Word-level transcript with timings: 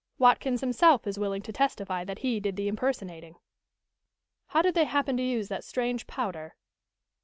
Watkins 0.17 0.61
himself 0.61 1.05
is 1.05 1.19
willing 1.19 1.43
to 1.43 1.53
testify 1.53 2.03
that 2.05 2.17
he 2.25 2.39
did 2.39 2.55
the 2.55 2.67
impersonating." 2.67 3.35
"How 4.47 4.63
did 4.63 4.73
they 4.73 4.85
happen 4.85 5.15
to 5.17 5.23
use 5.23 5.47
that 5.49 5.63
strange 5.63 6.07
powder?" 6.07 6.55